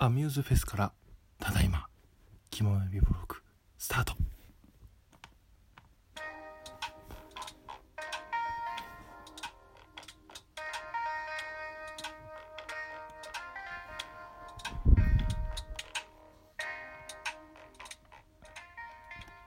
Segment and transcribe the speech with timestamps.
[0.00, 0.92] アミューズフェスから
[1.40, 1.88] ただいま
[2.50, 3.34] 気ままビブログ
[3.76, 4.14] スタート。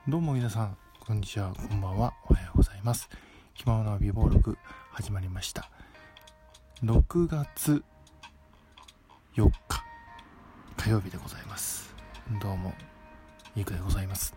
[0.06, 3.08] どうも皆さんこんにちはこんばんはおはようございます。
[3.54, 4.58] 気ままな美貌録
[4.90, 5.70] 始まりました。
[6.84, 7.82] 6月
[9.34, 9.81] 4日。
[10.82, 11.94] 火曜日でございます。
[12.42, 12.74] どうも
[13.54, 14.34] ゆうくでございます。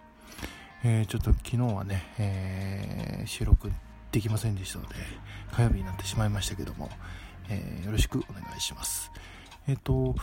[0.83, 3.71] えー、ちょっと昨日はね、えー、収録
[4.11, 4.93] できませんでしたので
[5.53, 6.91] 火曜日になってしまいましたけども、
[7.49, 9.11] えー、よろしくお願いします。
[9.67, 10.13] えっ、と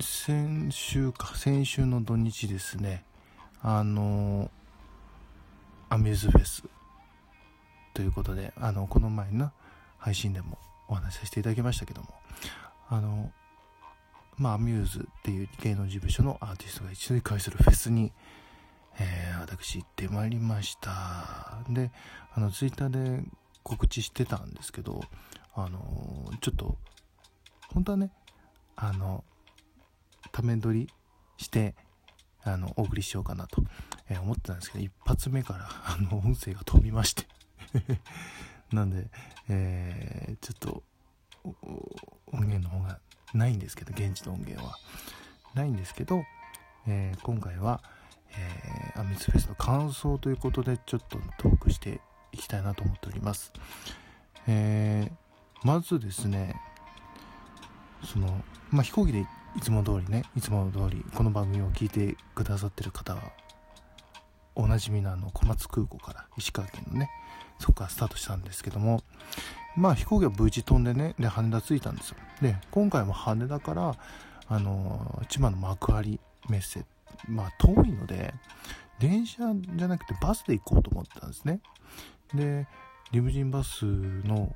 [0.00, 3.04] 先週か先週の土日ですね
[3.60, 4.50] あの
[5.90, 6.64] アミューズフェス
[7.92, 9.52] ということであのこの前の
[9.98, 10.56] 配信でも
[10.88, 12.08] お話しさせていただきましたけども
[12.88, 13.30] あの
[14.38, 18.12] まあミューズっていう芸能事務所のアーティストが一度に会するフェスに、
[18.98, 21.62] えー、私行ってまいりました。
[21.70, 21.90] で
[22.34, 23.24] あのツイッターで
[23.62, 25.00] 告知してたんですけど
[25.54, 26.76] あのちょっと
[27.72, 28.10] 本当はね
[28.76, 29.24] あの
[30.32, 30.88] ため撮り
[31.38, 31.74] して
[32.42, 33.62] あのお送りしようかなと、
[34.08, 37.26] えー、思ってたんですけど一発目からあの音声が飛びまして。
[38.72, 39.08] なんで、
[39.48, 40.82] えー、ちょっと
[42.26, 43.00] 音源の方が
[43.36, 44.76] ないんですけど現地の音源は。
[45.56, 46.24] ないんですけど、
[46.86, 47.82] えー、今回は、
[48.32, 52.00] えー、アミスフェスの感想ということでちょっとトークして
[52.32, 53.52] いきたいなと思っております、
[54.46, 56.60] えー、まずですね
[58.04, 59.26] そのまあ飛行機で
[59.56, 63.22] いつも通りねいつも通りこの番組を聞いてくださってる方は
[64.54, 67.10] おなじみのあの小松空港から石川県のね
[67.58, 69.02] そこからスタートしたんですけども
[69.76, 72.16] まあ飛行機は無事飛んでねで羽田着いたんですよ。
[72.40, 73.94] で今回も羽田から
[74.48, 76.84] あの千葉の幕張メッセ
[77.28, 78.34] まあ遠いので
[78.98, 81.60] 電車じゃなくてバスで行こうと思ってたんですね。
[82.34, 82.66] で
[83.12, 84.54] リムジンバスの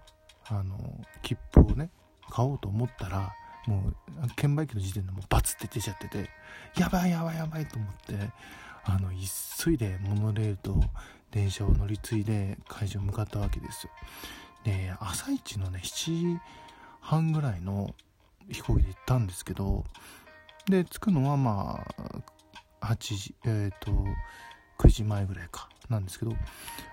[0.48, 0.76] あの
[1.22, 1.90] 切符をね
[2.28, 3.32] 買おうと思ったら
[3.66, 3.94] もう
[4.36, 6.30] 券売機の時点でもうバツって出ちゃってて
[6.76, 8.14] やばいやばいやばいと思って
[8.84, 10.80] あの急いでモノレールと
[11.30, 13.92] 電車を乗り継いで会場に向かったわけですよ。
[14.64, 16.40] で朝一のね7時
[17.00, 17.94] 半ぐらいの
[18.50, 19.84] 飛行機で行ったんですけど
[20.66, 21.84] で着くのはま
[22.80, 23.90] あ8時えっ、ー、と
[24.78, 26.32] 9時前ぐらいかなんですけど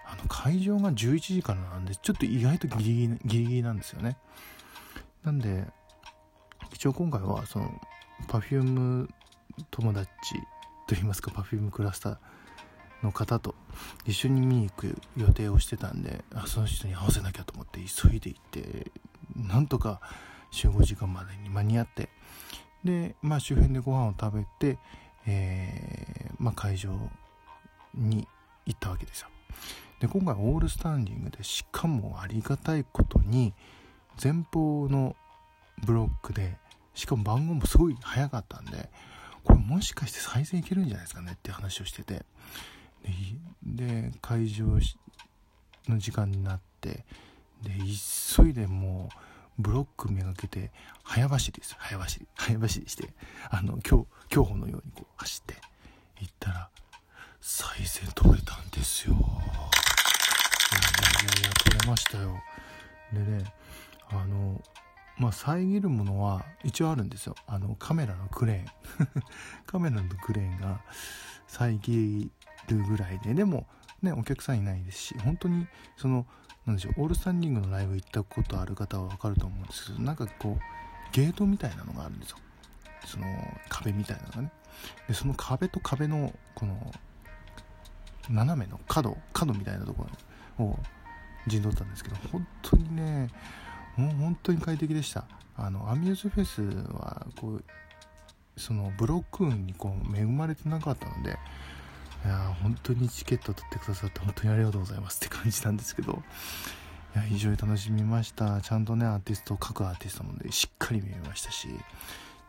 [0.05, 4.17] あの会場が11時からなんでちょっと意外とギリギリギリギリなんですよね。
[5.23, 5.65] なんで
[6.73, 7.81] 一応今回はその
[8.27, 9.07] Perfume
[9.71, 10.09] 友達
[10.87, 12.17] といいますか Perfume クラスター
[13.03, 13.55] の方と
[14.05, 18.91] 一緒に見に行く予定をしてたんであその人に合わせなきゃと思って急いで行って
[19.35, 20.01] なんとか
[20.51, 22.09] 集合時間までに間に合って
[22.83, 24.79] で、まあ、周辺でご飯を食べて、
[25.27, 26.91] えー、まあ、会場
[27.93, 28.27] に
[28.65, 29.27] 行ったわけですよ。
[29.99, 33.53] で今回オールスタンディングでしかもありがたいことに
[34.21, 35.15] 前方の
[35.85, 36.57] ブロックで
[36.93, 38.89] しかも番号もすごい早かったんで
[39.43, 42.25] これもしかして再生いけるんじゃないですかねって話をしてて
[43.63, 44.65] で会場
[45.87, 47.05] の時間になって
[47.63, 47.71] で
[48.37, 49.09] 急いでも
[49.57, 50.71] うブロックめがけて
[51.03, 51.75] 早走りです。
[51.79, 52.27] 早走り。
[52.35, 53.09] 早走りして
[53.49, 55.55] あの競競歩のようにこう走って
[56.19, 56.69] 行ったら
[57.41, 59.13] 再生取れたんですよ。
[59.13, 59.29] いやいや
[61.41, 62.35] いや取れましたよ。
[63.13, 63.45] でね
[64.09, 64.61] あの
[65.17, 67.35] まあ遮るものは一応あるんですよ。
[67.47, 68.65] あのカメラのクレーン。
[69.65, 70.81] カメラのクレーンが
[71.47, 72.29] 遮
[72.67, 73.67] るぐらいででも
[74.01, 76.25] ねお客さんいないですし本当にその
[76.65, 80.61] なんでしょうオールスタンディングのライブ行ったことある方は分かると思うんですけどなんかこう
[81.13, 82.37] ゲートみたいなのがあるんですよ。
[83.05, 83.25] その
[83.69, 84.51] 壁みたいなのがね。
[85.07, 86.93] でその壁と壁のこの
[88.29, 90.05] 斜めの角角みたいなとこ
[90.59, 90.79] ろを
[91.47, 93.29] 陣取ったんですけど本当にね
[93.95, 95.25] もう本当に快適でした。
[95.55, 96.61] あのアミューズフェス
[96.93, 97.63] はこう
[98.57, 101.37] そのブロック運にこう恵まれてなかったので
[102.27, 106.21] いや本当にチケット取ってくださって本当にありがとうございますって感じなんですけど。
[107.15, 108.61] いや非常に楽しみました。
[108.61, 111.69] ちゃんとねアーティスト各アーティストもでしっかり見えましたし。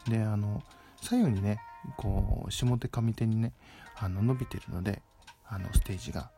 [0.08, 0.62] であの
[1.00, 1.60] 最後にね
[1.96, 3.52] こう下手上手にね
[3.96, 5.00] あの伸びてるので
[5.46, 6.30] あのステージが。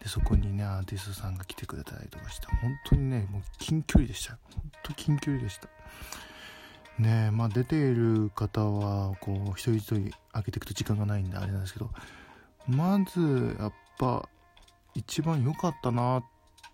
[0.00, 4.38] でそこにねアーティストさんが来てくれたりとかして本当にねもう近距離でした。
[4.54, 5.68] 本当近距離でした。
[6.98, 11.90] ねまあ出ている方はこう一人一人開けていくと時間がないんであれなんですけど
[12.68, 14.28] まずやっぱ
[14.94, 16.24] 一番良かったなっ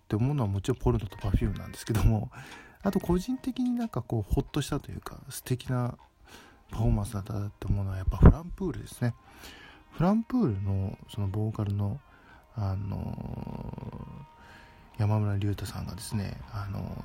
[0.07, 2.29] て思うのはもちろんポルノと Perfume なんですけども
[2.83, 5.97] あと個人的になんかこうホッとしたというか素敵な
[6.69, 9.15] パフォーマンスだったと思うのはやっぱフランプールですね。
[9.91, 11.99] フランプールのそのボーカルの
[12.55, 13.97] あの
[14.97, 17.03] 山村隆太さんがですねあの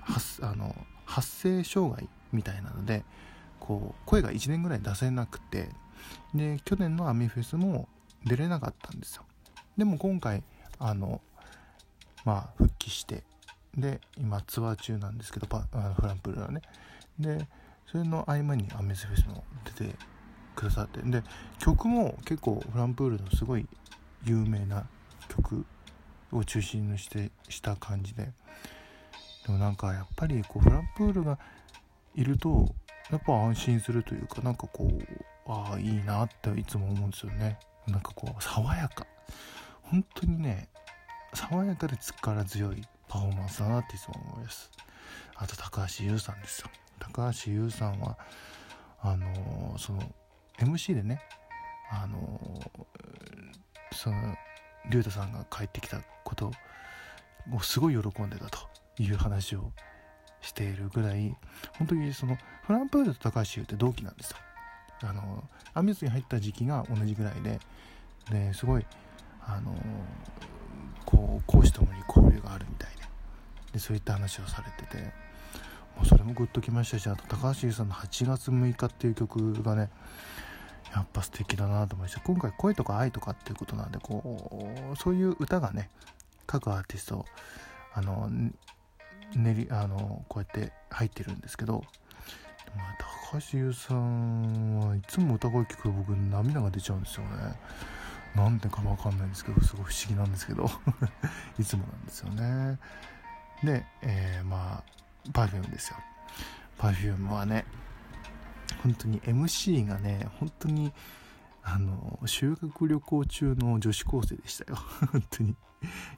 [0.00, 3.04] 発あの発声障害みたいなので
[3.60, 5.68] こう声が1年ぐらい出せなくて
[6.34, 7.88] で去年のアミフェスも
[8.24, 9.24] 出れなかったんですよ。
[9.76, 10.42] でも今回
[10.78, 11.20] あの
[12.24, 13.24] まあ復帰して
[13.76, 16.62] で今ツアー中なんですけどパあフランプールはね。
[17.18, 17.46] で
[17.86, 19.94] それの合間にアメスフェスも出て
[20.54, 21.22] くださってで
[21.58, 23.66] 曲も結構フランプールのすごい
[24.24, 24.86] 有名な
[25.28, 25.66] 曲
[26.30, 28.32] を中心にしてした感じで。
[29.44, 31.36] でもなんかやっぱりこうフランプールが
[32.14, 32.72] いると
[33.10, 37.58] やっぱ安心するというかなんかこうああいいなっていつも思うんですよね。
[37.86, 39.06] なんかこう爽やか。
[39.82, 40.68] 本当にね
[41.34, 44.70] 爽やかで力強いパフォーマンスだなっていつも思います。
[45.36, 46.68] あと高橋優さんですよ。
[46.98, 48.16] 高橋優さんは
[49.00, 50.00] あのー、その
[50.58, 51.20] MC でね
[51.90, 54.34] あのー、その
[54.90, 56.52] 竜太さんが帰ってきたこと
[57.52, 58.58] をすごい喜んでたと
[58.98, 59.72] いう話を
[60.40, 61.36] しているぐらい
[61.78, 62.36] 本当にその
[62.66, 64.36] フランプールと高橋優って同期なんですよ。
[65.04, 65.44] あの
[65.74, 67.58] アミューズに入った時期が同じぐらいで
[68.30, 68.86] ですごい
[69.46, 69.74] あの
[71.04, 73.02] こう講師ともに交流があるみたいで
[73.72, 75.02] でそういった話をされてて
[75.96, 79.90] もうそれもグッときましたしあと高橋優さんの「8月6日」っていう曲がね
[80.94, 82.20] やっぱ素敵だなと思いました。
[82.20, 85.88] 今回恋とか愛とかっていうことなんでこうそういう歌がね
[86.46, 87.24] 各アーティスト
[87.94, 88.30] あの
[89.34, 91.84] 練りあのこうやって入ってるんですけど
[93.32, 97.58] 高橋優さんはいつも歌声聞くと僕涙が出ちゃうんですよね。
[98.34, 100.70] なんでかわかんないんですけどすごい不思議なんですけど。
[101.58, 102.78] いつもなんですよね。
[103.62, 104.82] で、えー、ま
[105.26, 105.96] あ Perfume ですよ。
[106.78, 107.64] Perfume はね
[108.82, 110.92] 本当に MC がね本当に
[111.62, 114.78] あの修学旅行中の女子高生でしたよ。
[115.12, 115.56] 本当に。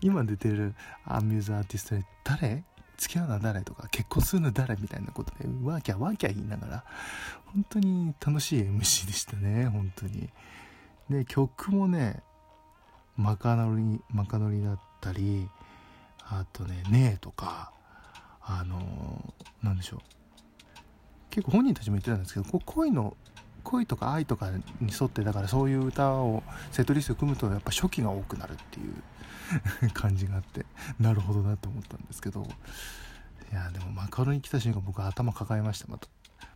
[0.01, 0.75] 今出てる
[1.07, 2.65] アミューズアーティストで誰？
[2.97, 6.85] 付き合うのは誰とか結婚するの誰みたいなことでワーキャーワーキャー言いながら
[7.47, 10.29] 本当に楽しい MC でしたね本当に。
[11.11, 12.23] で曲もね
[13.17, 15.49] マカノリマカノリだったり
[16.21, 17.73] あとね「ねえ」とか
[18.41, 20.01] あの何でしょう。
[21.31, 23.17] 結構本人たちも言ってたんですけどこう恋の
[23.65, 28.83] 恋とか愛とかに沿ってだからそういう歌をセットリスト組むとやっぱ初期が多くなるってい
[29.89, 30.65] う 感じがあって
[31.01, 32.47] なるほどなと思ったんですけど。
[33.53, 35.87] いやでもマカロニ来た瞬間僕は頭抱えました。
[35.87, 36.09] また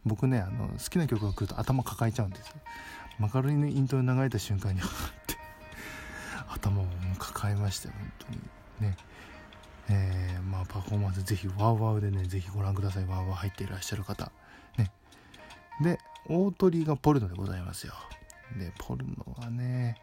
[0.04, 2.54] 僕ねあの好きな曲が来ると頭抱えちゃうんですよ。
[3.20, 5.38] マカロニのイントロ流れた瞬間にって。
[6.50, 6.86] 頭を
[7.18, 8.28] 抱えましたよ本当
[8.84, 8.90] に。
[8.90, 8.96] ね。
[9.90, 13.04] えー、まあ、パフォーマンスぜひワウワウでねぜひご覧ください。
[13.04, 14.32] ワウワウ入っていらっしゃる方。
[14.76, 14.90] ね。
[15.80, 15.98] で
[16.28, 17.94] 大鳥がポルノでございますよ。
[18.58, 19.96] でポルノはね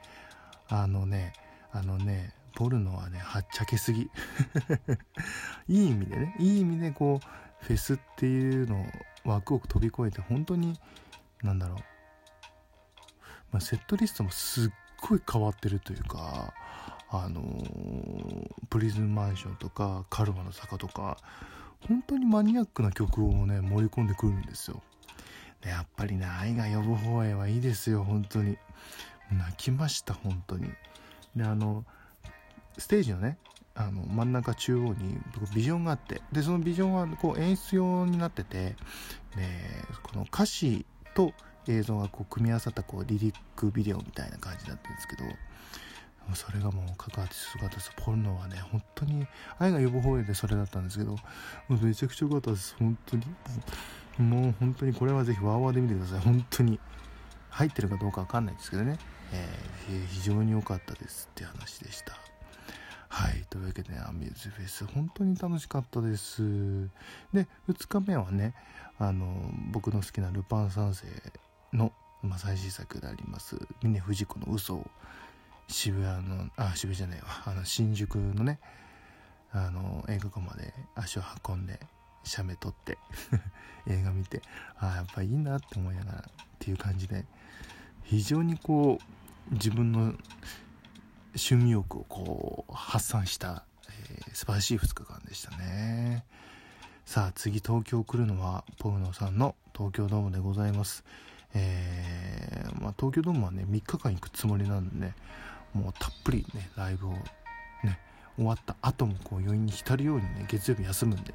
[0.69, 1.33] あのね
[1.71, 4.09] あのねポルノはねはっちゃけすぎ。
[5.67, 8.85] いい意味でねいい意味でこうフェスっていうのを
[9.25, 10.79] 枠を飛び越えて本当に
[11.41, 11.77] なんだろう、
[13.51, 16.53] まあ、セットリストもすっごい変わってるというか
[17.09, 21.17] あのー、プリズンマンションとかカルマの坂とか
[21.87, 24.81] 本当にマニアックな曲をね盛り込んでくるんですよ。
[25.65, 28.57] やっぱりね愛が呼ぶ方へはいいですよ本当に。
[29.31, 30.69] 泣きました本当に。
[31.35, 31.83] であの
[32.77, 33.37] ステージのね
[33.73, 35.19] あの真ん中中央に
[35.53, 36.21] ビジョンがあって。
[36.31, 38.75] でそのビジョンはこう演出用になってて。
[39.35, 39.41] で
[40.03, 41.33] この歌詞と
[41.67, 45.23] 映像がこう組み合わさったこうリリックビデオみたいな感じだったんですけど。
[46.33, 47.91] それがもう各アーティスト姿です。
[47.97, 49.27] ポルノはね本当に
[49.59, 51.15] 愛が呼ぶ方へでそれだったんですけど。
[51.69, 52.75] めちゃくちゃ良かったです。
[52.79, 53.23] 本当に。
[54.17, 56.19] もう本当にこれはぜひワーワーで見てください。
[56.19, 56.79] 本当に
[57.49, 58.97] 入ってるかどうかわかんないですけどね、
[59.33, 62.17] えー、非常に良かったですって話でした。
[63.09, 63.45] はい。
[63.49, 66.41] というわけで、アミューズフェス本当に楽しかったです。
[67.33, 68.53] で2日目はね
[68.97, 71.05] あの僕の好きなルパン三世
[71.73, 71.91] の、
[72.21, 74.87] まあ、最新作であります峰不二子の嘘を
[75.67, 77.25] 渋谷のあ渋谷じゃないわ。
[77.45, 78.59] あの新宿のね
[79.51, 81.79] あの映画館まで足を運んで
[82.25, 82.97] 写メ撮って
[83.87, 84.41] 映画見て
[84.77, 86.23] ああやっぱいいなって思いながらっ
[86.59, 87.25] ていう感じで
[88.03, 88.99] 非常にこ
[89.49, 90.15] う自分の
[91.35, 96.25] 趣味欲をこう発散した、えー、素晴らしい2日間でしたね。
[97.05, 101.03] さあ次東京来るのはポルノさんの東京ドームでございます。
[101.53, 105.13] えー、まあ、東京ドームはね3日間行くつもりなんでね
[105.73, 107.11] もうたっぷりねライブを
[107.83, 107.99] ね
[108.35, 111.33] 終わった後もこう余韻に浸るようにね月曜日休むんで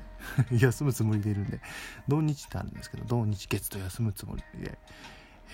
[0.53, 1.61] 休むつもりでいるんで
[2.09, 4.79] 土日ってあるんですけど土日月と休むつもりで、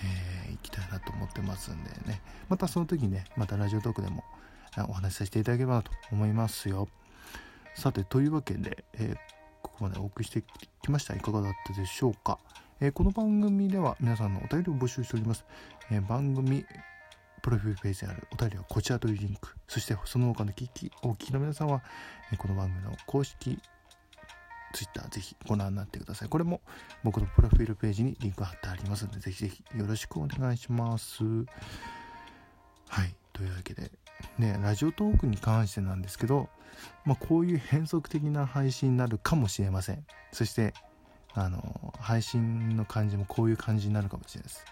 [0.03, 2.21] えー、行きたいなと思ってますんでね。
[2.49, 4.23] またその時ねまたラジオトークでも
[4.89, 6.89] お話しさせていただければなと思いますよ。
[7.75, 9.17] さてというわけで、えー、
[9.61, 10.43] ここまでお送りして
[10.81, 11.15] きました。
[11.15, 12.39] いかがだったでしょうか、
[12.79, 15.45] えー、この番組では皆さんのお便りを募集しております、
[15.91, 16.65] え番組
[17.47, 19.55] プロフィールページにあるお便りはこちらというリンク。
[19.69, 21.81] そしてその他の聞き、お聞きの皆さんは、
[22.37, 23.57] この番組の公式
[24.73, 26.27] Twitter ぜひご覧になってください。
[26.27, 26.59] これも
[27.05, 31.23] 僕のプロフィールページにリンク貼ってありますので、ぜひぜひよろしくお願いします。
[31.23, 33.15] はい。
[33.31, 33.91] というわけで、
[34.37, 36.49] ね、ラジオトークに関してなんですけど、
[37.05, 40.05] まあ、こういう変則的な配信になるかもしれません。
[40.33, 40.73] そして、
[41.33, 44.65] あの、配信の感じもこういう感じになるかもしれないです。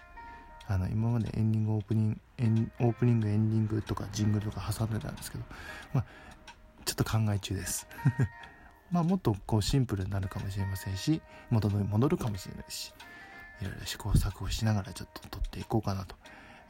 [0.68, 5.44] あの今までエンディングオープニングエンオープニングエンディングとかジングルとか挟んでたんですけど、
[5.92, 6.04] まあ、
[6.84, 7.86] ちょっと考え中です。
[8.90, 11.20] まあもっとこうシンプルになるかもしれませんし
[11.50, 12.94] 元に戻るかもしれないし
[13.60, 16.14] いろいろ試行錯誤しながらちょっと撮っていこうかなと、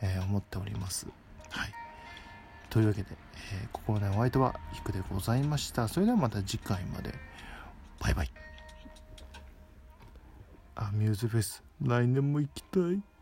[0.01, 1.07] えー、思っております。
[1.51, 1.73] はい。
[2.71, 3.09] というわけで、
[3.53, 5.89] えー、ここまでお相手はヒクでございました。
[5.89, 7.15] それではまた次回まで。
[8.01, 8.31] バイバイ。
[10.75, 13.16] アミューズフェス来年も行きたい。